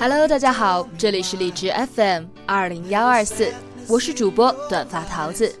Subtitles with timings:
[0.00, 3.52] Hello，大家好，这里是荔枝 FM 二零幺二四，
[3.88, 5.52] 我是主播短发桃子，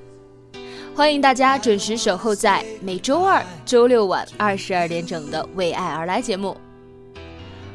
[0.94, 6.56] 欢迎大家准时守候在每周二、周六晚二十二点整的《为爱而来》节目。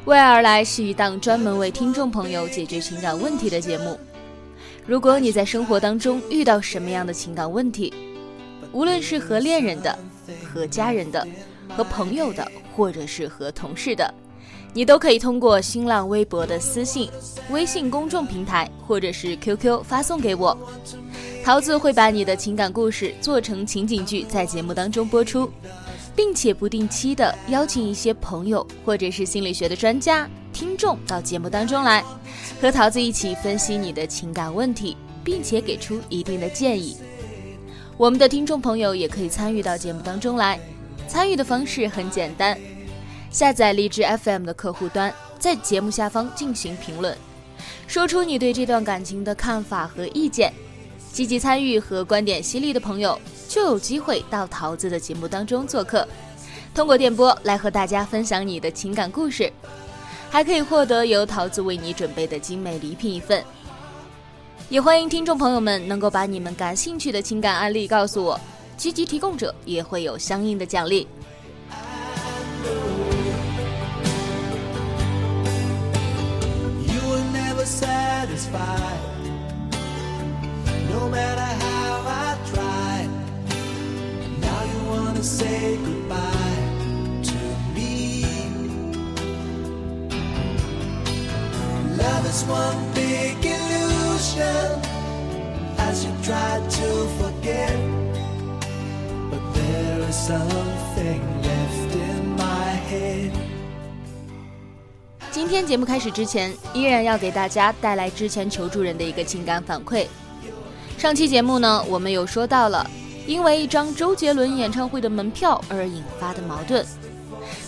[0.06, 4.00] 为爱而来是一档专门为听众朋友解决情感问题的节目。
[4.86, 7.92] 如果你在生活当中遇到什么样的情感问题，
[8.72, 9.98] 无论是和恋人的、
[10.42, 11.28] 和家人的、
[11.76, 14.14] 和朋友的，或者是和同事的。
[14.74, 17.08] 你都可以通过新浪微博的私信、
[17.50, 20.56] 微信公众平台或者是 QQ 发送给我，
[21.44, 25.48] 桃子会把你的情感故事做成情景剧，在节目当中播出，
[26.16, 32.02] 并且不定期的邀请一些朋友或者是心理学的专家、听众到节目当中来，
[32.60, 36.96] 和桃子一起分析你的情感问题，并且给出一定的建议。
[37.96, 40.58] 我们的听众朋友也可以参与到节目当中来，
[41.06, 42.58] 参与的方式很简单。
[43.34, 47.18] 下载荔枝 FM 的客户端，在节目下方进行评论，
[47.88, 50.52] 说出你对这段感情的看法和意见。
[51.12, 56.06] 积极参与和观点犀利的朋友，就有机会到桃子的节目当中做客，
[56.72, 59.52] 通过电波来和大家分享你的情感故事，
[60.30, 63.42] 还可以获得由桃子为你准备的精美礼品一份。
[64.68, 68.40] 也欢迎听众朋友们能够把你们感兴趣的情感案例告诉我，
[68.76, 71.04] 积极提供者也会有相应的奖励。
[78.44, 79.00] Satisfied.
[80.90, 83.08] No matter how I try,
[84.40, 86.60] now you wanna say goodbye
[87.30, 87.38] to
[87.74, 88.24] me.
[91.96, 94.80] Love is one big illusion
[95.78, 96.88] as you try to
[97.20, 97.76] forget.
[99.30, 101.43] But there is something
[105.44, 110.06] 今天节目开始之前，依然要给大家带来之前求助人的一个情感反馈。
[110.96, 112.90] 上期节目呢，我们有说到了
[113.26, 116.82] 因为一张周杰伦演唱会的门票而引发的矛盾。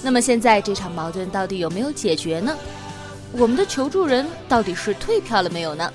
[0.03, 2.57] 那么现在这场矛盾到底有没有解决呢？
[3.33, 5.93] 我们的求助人到底是退票了没有呢？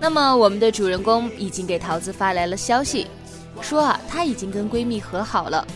[0.00, 3.06] 那么我们的主人公已经给桃子发来了消息，
[3.60, 5.66] 说啊，他已经跟闺蜜和好了，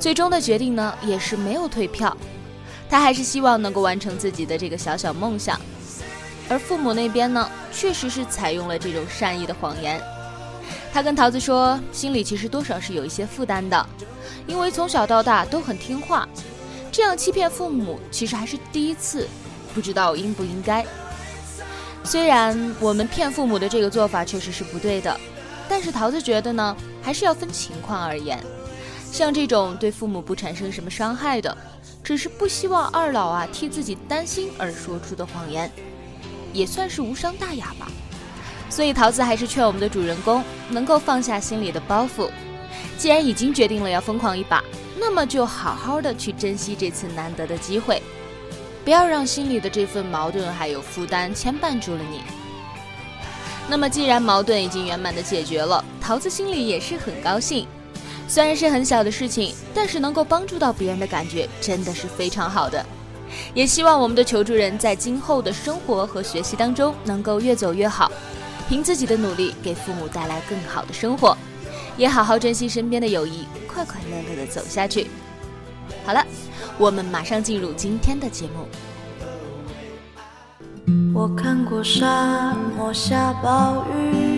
[0.00, 2.16] 最终的决定呢也是没有退票。
[2.90, 5.60] 他还是希望能够完成自己的这个小小梦想，
[6.48, 10.00] 而父母那边呢，确实是采用了这种善意的谎言。
[10.90, 13.86] 他跟桃子说，心里其实多少是有一些负担的，
[14.46, 16.26] 因为从小到大都很听话，
[16.90, 19.28] 这样欺骗父母其实还是第一次，
[19.74, 20.84] 不知道应不应该。
[22.04, 25.14] 虽然我们骗父母的这个做法确实是不对的，
[25.68, 28.42] 但是桃子觉得呢，还是要分情况而言，
[29.12, 31.54] 像这种对父母不产生什么伤害的。
[32.08, 35.70] 只是不希望二老啊替自己担心而说出的谎言，
[36.54, 37.86] 也算是无伤大雅吧。
[38.70, 42.30] 所以桃子还是劝我们的主人公能够放下心里的包袱，
[42.96, 44.64] 既然已经决定了要疯狂一把，
[44.98, 48.02] 那么就好好的去珍惜这次难得的机会，
[48.86, 52.22] 不要让心里的这份矛盾还有负担牵绊住了你。
[53.68, 57.68] 那么既然矛盾已经圆满的解决了，桃子心里也是很高兴。
[58.28, 62.84] 虽然是很小的事情，但是能够帮助到别人的感觉真的是非常好的。
[63.54, 68.12] 也希望我们的求助人在今后的生活和学习当中能够越走越好，
[68.68, 71.36] 凭自己的努力给父母带来更好的生活，
[71.96, 75.08] 也好好珍惜身边的友谊，快快乐乐的走下去。
[76.04, 76.24] 好了，
[76.78, 78.68] 我们马上进入今天的节目。
[81.14, 84.37] 我看过沙漠下暴雨。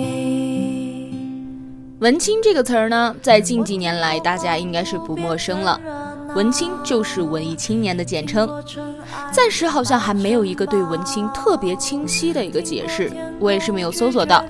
[2.01, 5.79] 文青这个词儿呢，在近几年来，大家应该是不陌生了。
[6.33, 8.49] 文青就是文艺青年的简称，
[9.31, 14.43] 暂时好像还没有一个对文青特别清晰的一个解释，我也是没有搜索到。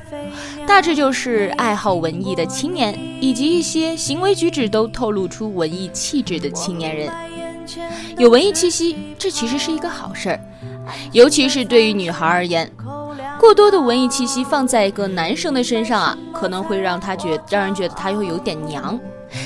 [0.66, 7.12] 大致就是爱好文艺的青年，以及一些行为举止都透露出文艺气质的青年人。
[8.18, 10.40] 有文艺气息，这其实是一个好事儿，
[11.12, 12.72] 尤其是对于女孩而言，
[13.42, 19.00] 过多的文艺气息放在一个男生的身上啊，可能会让他觉让人觉得他又有点娘。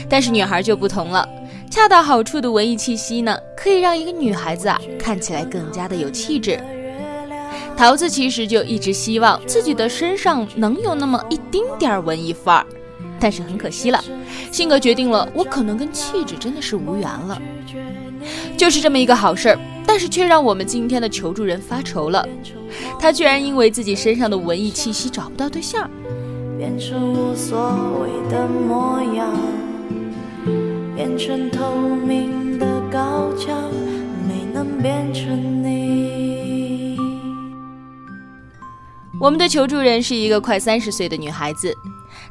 [0.09, 1.25] 但是女孩就不同了。
[1.71, 6.59] 恰到好处的文艺气息呢，可以让一个女孩子啊看起来更加的有气质。
[7.77, 12.65] 桃子其实就一直希望自己的身上能有那么一丁点儿文艺范儿，
[13.19, 14.03] 但是很可惜了，
[14.51, 17.41] 性格决定了我可能跟气质真的是无缘了。
[18.57, 22.27] 就是这么一个好事儿，但是却让我们今天的求助人发愁了，
[22.99, 25.89] 他居然因为自己身上的文艺气息找不到对象，
[26.57, 29.31] 变成无所谓的模样。
[30.95, 33.53] 变成透明的高墙，
[34.27, 36.97] 没能变成你。
[39.19, 41.75] 我们的求助人是一个快三十岁的女孩子，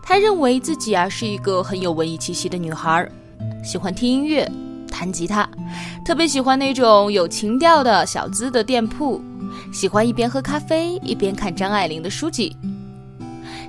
[0.06, 3.08] 她认为自己啊是一个很有文艺气息的女孩，
[3.64, 4.46] 喜欢听音乐、
[4.86, 5.48] 弹吉他，
[6.04, 9.18] 特别喜欢那种有情调的小资的店铺，
[9.72, 12.54] 喜欢一边喝咖啡一边看张爱玲的书籍。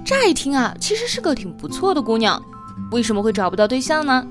[0.04, 2.40] 乍一听啊，其实是个挺不错的姑娘，
[2.92, 4.28] 为什么会找不到对象呢？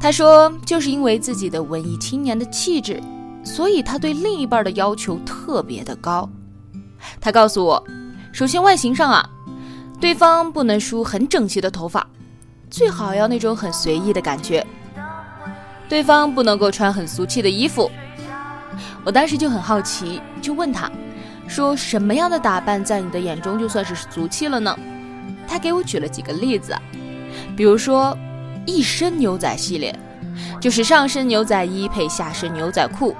[0.00, 3.00] 他说：“就是因为自己的文艺青年的气质，
[3.44, 6.28] 所以他对另一半的要求特别的高。
[7.20, 7.82] 他告诉我，
[8.32, 9.30] 首先外形上啊，
[10.04, 12.06] 对方不能梳很整齐的头发，
[12.68, 14.62] 最好要那种很随意的感觉。
[15.88, 17.90] 对方不能够穿很俗气的衣服。
[19.02, 20.92] 我当时就很好奇，就问他，
[21.48, 24.78] 说什么样的打扮在你的眼中就算是俗气了呢？
[25.48, 26.76] 他给我举了几个例子，
[27.56, 28.14] 比如说。”
[28.66, 29.94] 一身牛仔系列，
[30.58, 33.14] 就是上身牛仔衣配下身牛仔裤，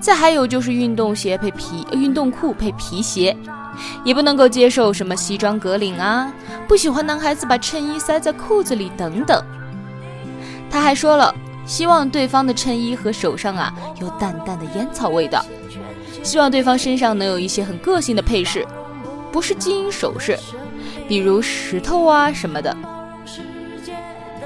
[0.00, 3.36] 再还有就是运动鞋配皮运动裤配皮鞋，
[4.04, 6.32] 也不能够接受什么西装革领啊，
[6.68, 9.42] 不喜欢男孩子把衬衣塞在裤子里等等。
[10.70, 11.34] 他还说了，
[11.64, 15.44] 希望对方的衬衣和手上啊有淡淡的烟草味道，
[16.22, 18.66] 希望对方身上能有一些很个性的配饰，
[19.32, 20.38] 不是金银首饰，
[21.08, 22.76] 比如石头啊什么的。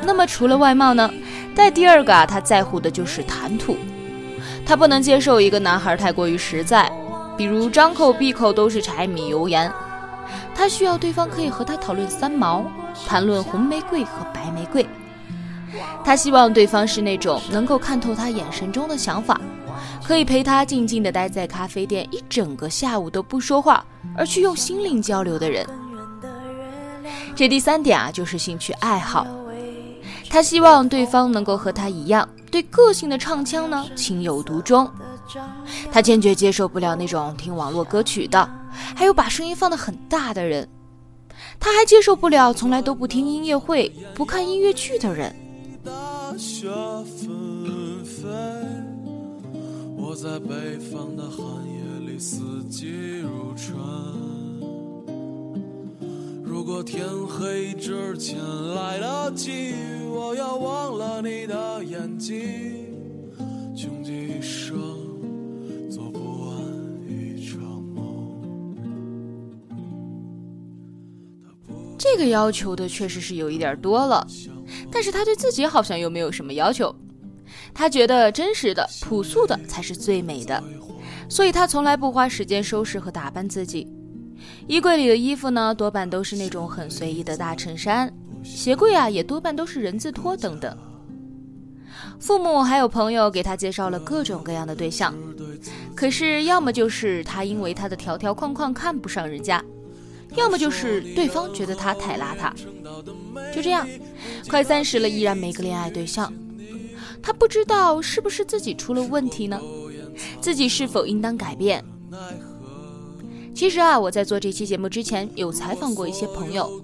[0.04, 1.10] 那么除了外貌呢？
[1.54, 3.76] 在第二个啊，他在乎的就是谈吐。
[4.68, 6.92] 他不能接受一个男孩太过于实在，
[7.38, 9.72] 比如张口闭口都是柴米油盐。
[10.54, 12.62] 他需要对方可以和他讨论三毛，
[13.06, 14.86] 谈论红玫瑰和白玫瑰。
[16.04, 19.40] 他希望对方是那种能够看透他眼神中的想法，
[20.04, 23.82] 可以陪他静静地待在咖啡店一整个下午都不说话，
[24.14, 25.66] 而去用心灵交流的人。
[27.34, 29.26] 这第三点啊，就是兴趣爱好。
[30.28, 34.88] 他希望对方能够和他一样，对个性的唱腔呢情有独钟。
[35.90, 38.48] 他坚决接受不了那种听网络歌曲的，
[38.94, 40.68] 还有把声音放得很大的人。
[41.60, 45.34] 他还接受不了从来都不听音乐会、不看音乐剧的人。
[49.96, 54.37] 我在北方的寒夜里四季如春。
[56.48, 58.38] 如果天黑之前
[58.74, 59.74] 来得及，
[60.10, 62.34] 我要忘了你的眼睛，
[63.76, 64.78] 穷极一生
[65.90, 66.56] 做不完
[67.06, 67.60] 一场
[67.94, 68.74] 梦。
[71.98, 74.26] 这个要求的确实是有一点多了，
[74.90, 76.94] 但是他对自己好像又没有什么要求。
[77.74, 80.64] 他觉得真实的、朴素的才是最美的，
[81.28, 83.86] 所以他从来不花时间收拾和打扮自己。
[84.68, 88.12] 衣柜里的衣服呢，多半都是那种很随意的大衬衫，
[88.44, 90.76] 鞋柜啊也多半都是人字拖等等。
[92.20, 95.14] 父母还有朋友给他介绍了各种各样的对象，
[95.94, 99.64] 可是要么就是他因为他的条条框框看不上人家，
[100.36, 102.52] 要么就是对方觉得他太邋遢。
[103.54, 103.88] 就这样，
[104.50, 106.30] 快三十了依然没个恋爱对象，
[107.22, 109.58] 他不知道是不是自己出了问题呢？
[110.42, 111.82] 自己是否应当改变？
[113.58, 116.80] 其实啊，我在做这期节目之前有采访过一些朋友，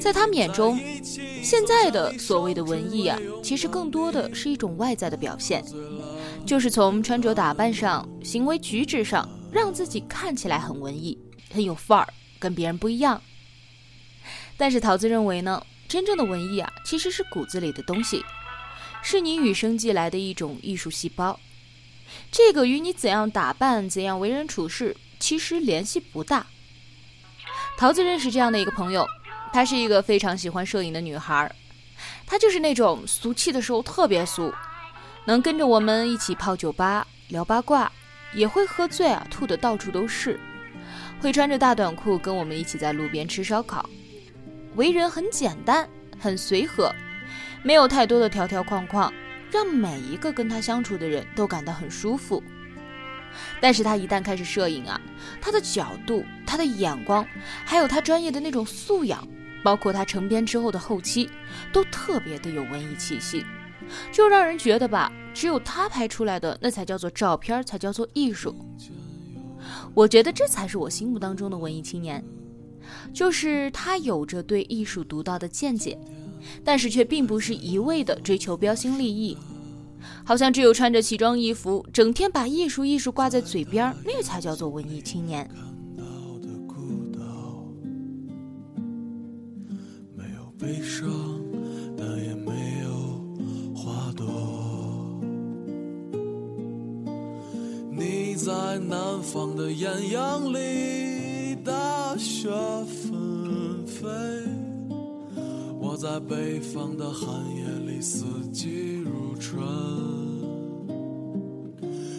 [0.00, 0.76] 在他们眼中，
[1.44, 5.64] 现在的所谓的文艺啊，其实更多的是一种外在的表现，
[6.44, 11.16] 就是从穿着打扮上、行为举止上，让自己看起来很文艺、
[11.52, 12.08] 很有范儿，
[12.40, 13.22] 跟别人不一样。
[14.56, 18.24] 但是桃子认为呢，真正的文艺啊，其实是骨子里的东西，
[19.04, 21.38] 是你与生俱来的一种艺术细胞。
[22.32, 24.96] 这个与你怎样打扮、怎样为人处事，
[25.28, 26.46] 其实联系不大。
[27.76, 29.06] 桃子认识这样的一个朋友，
[29.52, 31.54] 她是一个非常喜欢摄影的女孩，
[32.26, 34.50] 她就是那种俗气的时候特别俗，
[35.26, 37.92] 能跟着我们一起泡酒吧聊八卦，
[38.32, 40.40] 也会喝醉啊吐的到处都是，
[41.20, 43.86] 会穿着大短裤跟我们一起在路边吃烧烤，
[44.76, 45.86] 为人很简单，
[46.18, 46.90] 很随和，
[47.62, 49.12] 没有太多的条条框框。
[49.50, 52.42] 让每一个跟他相处的人都感到很舒服。
[53.60, 55.00] 但是他一旦开始摄影啊，
[55.40, 57.26] 他的角度、他的眼光，
[57.64, 59.26] 还有他专业的那种素养，
[59.62, 61.28] 包括他成片之后的后期，
[61.72, 63.44] 都特别的有文艺气息，
[64.12, 68.54] 就让人觉得吧，只有他拍出来的那才叫做照片，才叫做艺术。
[69.94, 72.24] 我觉得这才是我心目当中的文艺青年，
[73.12, 75.98] 就是他有着对艺术独到的见解。
[76.64, 79.36] 但是却并不是一味的追求标新立异，
[80.24, 85.48] 好像只有穿着奇装异服，整天把艺术艺术挂在嘴边，那才叫做文艺青年。
[90.16, 91.08] 没有悲伤，
[91.96, 93.22] 但也没有
[93.74, 94.26] 花朵。
[97.90, 102.48] 你在南方的艳阳里，大雪
[102.84, 104.67] 纷飞。
[106.00, 109.60] 在北方的寒夜里，四季如春。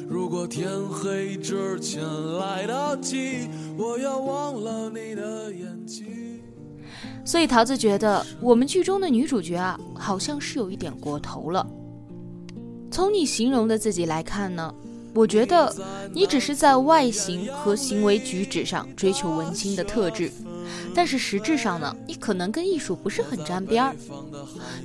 [0.06, 2.04] 如果天黑之前
[2.38, 6.42] 来得及，我要忘了你的眼睛。
[7.24, 11.66] 所以桃子觉得，我们剧中的女主角啊，好像是有一点过头了。
[12.92, 14.76] 从你形容的自己来看呢，
[15.14, 15.74] 我觉得
[16.14, 20.32] 你只是在外形和行为举止上追求文青的特质。
[20.94, 23.96] 但是实质上呢，你可能跟艺术不是很沾边儿。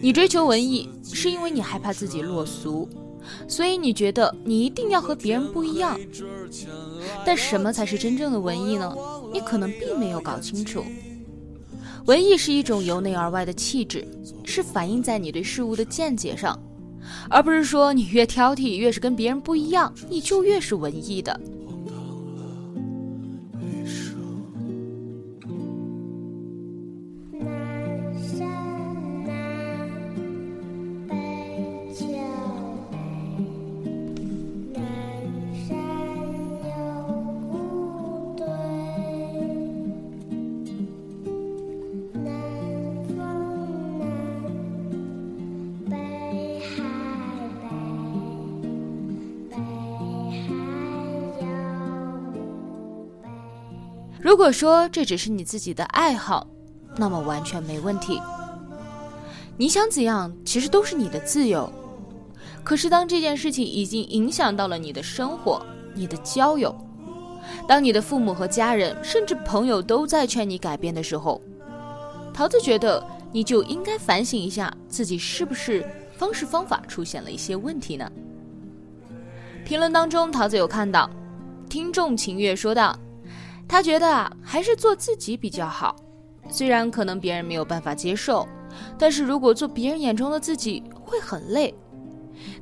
[0.00, 2.88] 你追求文艺，是因为你害怕自己落俗，
[3.48, 5.98] 所以你觉得你一定要和别人不一样。
[7.24, 8.94] 但什么才是真正的文艺呢？
[9.32, 10.84] 你可能并没有搞清楚。
[12.06, 14.06] 文艺是一种由内而外的气质，
[14.44, 16.58] 是反映在你对事物的见解上，
[17.28, 21.38] 而不是说你越挑剔，越是跟别人不一样，你就越是文艺的。
[54.34, 56.44] 如果说这只是你自己的爱好，
[56.96, 58.20] 那么完全没问题。
[59.56, 61.72] 你想怎样，其实都是你的自由。
[62.64, 65.64] 可是当这件事情已经影响到了你的生活、
[65.94, 66.74] 你的交友，
[67.68, 71.40] 当你的父母和家人，甚至朋友都在劝你改变的时候，
[72.32, 78.10] 桃子觉得你就应该反省一下自己是不是方式方法出现了一些问题呢？
[79.64, 81.08] 评论当中，桃子有看到
[81.68, 82.98] 听众秦月说道。
[83.66, 85.96] 他觉得啊，还是做自己比较好。
[86.50, 88.46] 虽然可能别人没有办法接受，
[88.98, 91.74] 但是如果做别人眼中的自己会很累。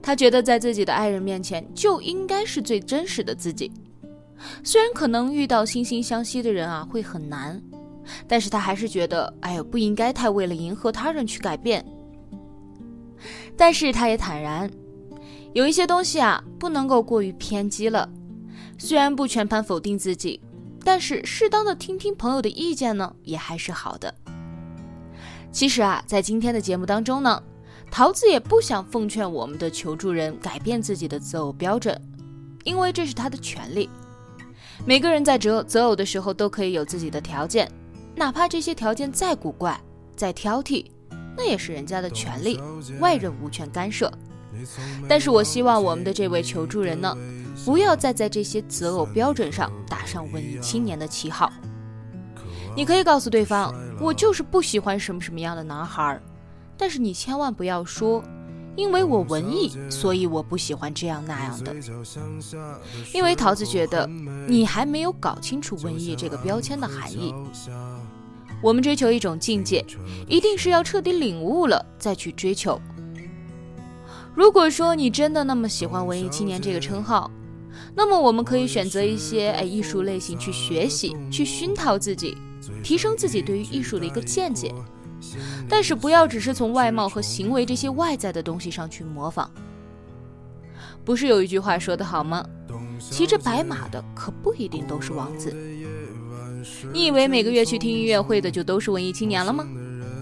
[0.01, 3.73] 他觉得在自己的爱人面前就应该是最真实的自己。
[4.63, 7.61] 虽然可能遇到惺惺相惜的人啊会很难，
[8.29, 11.85] 但是他还是觉得，哎呦，不应该太为了迎合他人去改变。
[13.57, 14.71] 但是他也坦然，
[15.53, 18.09] 有一些东西啊不能够过于偏激了。
[18.79, 20.41] 虽然不全盘否定自己。
[20.85, 24.13] 但是适当的听听朋友的意见呢，也还是好的。
[25.51, 27.43] 其实啊，在今天的节目当中呢，
[27.91, 32.01] 桃子也不想奉劝我们的求助人改变自己的择偶标准，
[32.65, 33.89] 因为这是他的权利。
[34.85, 37.71] 每个人在择择偶的时候都可以有自己的条件，
[38.17, 39.79] 哪怕这些条件再古怪、
[40.17, 40.87] 再挑剔，
[41.37, 42.59] 那也是人家的权利，
[42.99, 44.11] 外人无权干涉。
[45.09, 47.17] 但是我希望我们的这位求助人呢。
[47.65, 51.53] 不要再在这些择偶标准上打上文艺青年的旗号。
[52.75, 56.19] 你可以告诉对方，我就是不喜欢什么什么样的男孩，
[56.77, 58.25] 但是你千万不要说，
[58.77, 61.75] 因为我文艺，所以我不喜欢这样那样的。
[63.13, 64.07] 因为桃子觉得
[64.49, 67.35] 你还没有搞清楚文艺这个标签的含义。
[68.63, 69.85] 我们追求一种境界，
[70.27, 72.81] 一定是要彻底领悟了再去追求。
[74.35, 77.31] 如果说你真的那么喜欢文艺青年这个称号，
[77.95, 82.37] 那么我们可以选择一些哎艺术类型去学习，去熏陶自己，
[82.83, 84.75] 提升自己对于艺术的一个见解，
[85.69, 89.51] 但是不要只是从外貌和行为这些外在的东西上去模仿。
[91.05, 92.45] 不是有一句话说得好吗？
[92.99, 95.53] 骑着白马的可不一定都是王子。
[96.93, 99.67] 你以为每个月去听音乐会的就都是文艺青年了吗？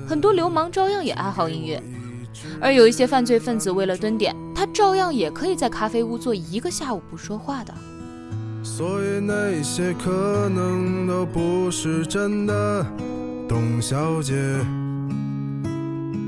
[0.09, 1.81] 很多流氓照样也爱好音乐，
[2.61, 7.75] 而有一些犯罪分子为了蹲点，他照样也可以在咖啡屋坐一个下午不说话的。
[8.63, 12.87] 所以那些可能都不是真的，
[13.49, 14.35] 董小姐，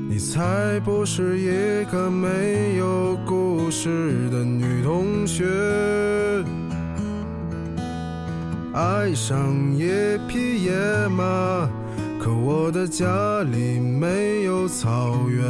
[0.09, 5.45] 你才不是一个没有故事的女同学。
[8.73, 9.87] 爱上一
[10.27, 10.71] 匹野
[11.09, 11.69] 马，
[12.23, 15.43] 可我的家里没有草原，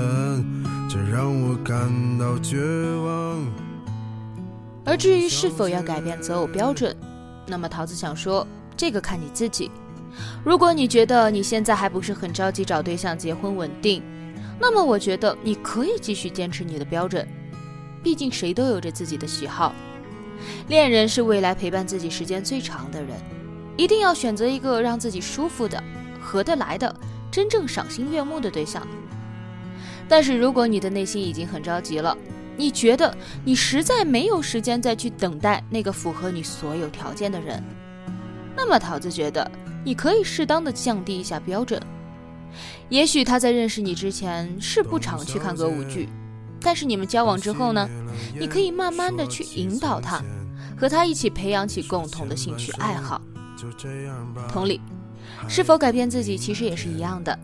[0.89, 1.77] 这让我感
[2.17, 2.57] 到绝
[2.95, 3.45] 望。
[4.83, 6.97] 而至于是否要改变择偶标准，
[7.45, 9.69] 那么桃子想说，这个看你自己。
[10.43, 14.01] 如果你觉得你现在还不是很着急找对象结婚稳定，
[14.59, 17.27] 那么我觉得你可以继续坚持你的标准，
[18.01, 19.75] 毕竟谁都有着自己的喜好。
[20.69, 23.09] 恋人是未来陪伴自己时间最长的人，
[23.77, 25.81] 一定要选择一个让自己舒服的、
[26.23, 26.95] 合得来的、
[27.29, 28.87] 真正赏心悦目的对象。
[30.07, 32.17] 但是如果你的内心已经很着急了，
[32.55, 37.61] 你觉得你实在没有时间再去等待那个符合你所有条件的人，
[38.55, 39.49] 那么桃子觉得
[39.83, 41.81] 你可以适当的降低一下标准。
[42.89, 46.07] 也许他在认识你之前是不常去看歌舞剧。
[46.65, 47.89] 但是你们交往之后呢？
[48.39, 50.21] 你可以慢慢的去引导他，
[50.79, 53.21] 和他一起培养起共同的兴趣爱好。
[54.47, 54.79] 同理，
[55.47, 57.37] 是否改变自己其实也是一样的。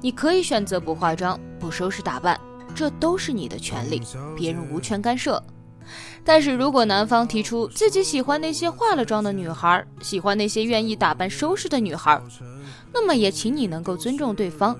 [0.00, 2.38] 你可以选择不化妆、不收拾打扮，
[2.74, 4.02] 这都是你的权利，
[4.36, 5.42] 别人无权干涉。
[6.24, 12.20] 但是如果男方提出自己喜欢那些化了妆的女孩，喜欢那些愿意打扮收拾的女孩，
[12.92, 14.76] 那么也请你能够尊重对方。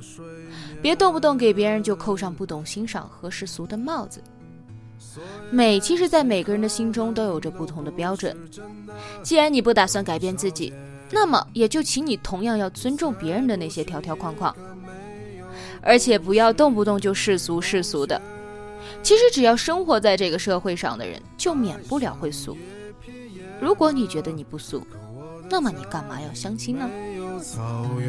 [0.82, 4.22] 别动不动给别人就扣上不懂欣赏和世俗的帽子。
[5.50, 8.36] 美其实，在每个人的心中都有着不同的标准。
[9.22, 10.72] 既然你不打算改变自己，
[11.10, 14.54] 那么也就请你同样要尊重别人的那些条条框框，
[15.80, 18.20] 而且不要动不动就世俗世俗的。
[19.02, 22.56] 其实，只要生活在这个社会上的人，就免不了会俗。
[23.60, 24.86] 如果你觉得你不俗，
[25.48, 26.88] 那么你干嘛要相亲呢？
[27.40, 28.08] 草原，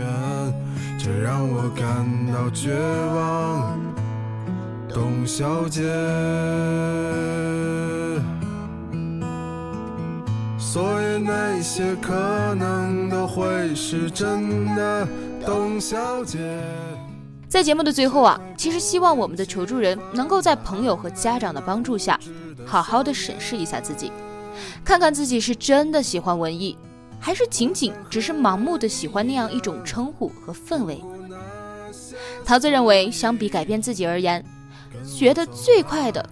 [0.98, 2.74] 这让我感到绝
[3.16, 3.78] 望，
[4.92, 5.84] 董小姐。
[10.78, 12.14] 所以那些可
[12.54, 15.08] 能都会是真的，
[15.44, 16.38] 董小姐。
[17.50, 22.20] 在节目的最后啊，其实希望我们的求助人能够在朋友和家长的帮助下，
[22.64, 24.12] 好好的审视一下自己，
[24.86, 26.78] 看看自己是真的喜欢文艺。
[27.20, 31.04] 还是仅仅只是盲目的喜欢那样一种称呼和氛围。
[32.46, 34.46] 桃子认为，相比改变自己而言，
[35.04, 36.24] 学得最快的，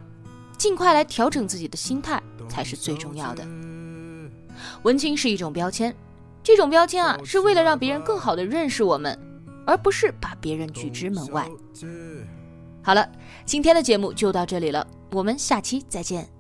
[0.56, 3.44] 尽快来调整自己的心态才是最重要的。
[4.84, 5.96] 文青是一种标签，
[6.44, 9.18] 这种标签啊，是为了让别人更好的认识我们，
[9.66, 11.48] 而不是把别人拒之门外。
[12.82, 13.10] 好了，
[13.46, 16.35] 今天的节目就到这里了，我们下期再见。